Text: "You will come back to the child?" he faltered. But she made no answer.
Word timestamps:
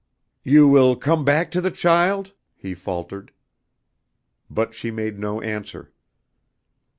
"You 0.43 0.67
will 0.67 0.95
come 0.95 1.23
back 1.23 1.51
to 1.51 1.61
the 1.61 1.69
child?" 1.69 2.33
he 2.55 2.73
faltered. 2.73 3.31
But 4.49 4.73
she 4.73 4.89
made 4.89 5.19
no 5.19 5.41
answer. 5.41 5.91